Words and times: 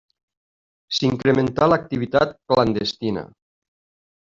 S'incrementà 0.99 1.69
l'activitat 1.75 2.35
clandestina. 2.55 3.29